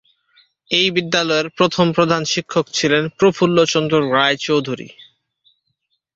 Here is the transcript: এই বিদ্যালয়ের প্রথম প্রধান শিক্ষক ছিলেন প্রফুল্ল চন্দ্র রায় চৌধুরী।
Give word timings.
এই 0.69 0.87
বিদ্যালয়ের 0.91 1.47
প্রথম 1.49 1.85
প্রধান 1.91 2.21
শিক্ষক 2.25 2.65
ছিলেন 2.73 3.03
প্রফুল্ল 3.19 3.57
চন্দ্র 3.65 3.95
রায় 4.13 4.37
চৌধুরী। 4.37 4.87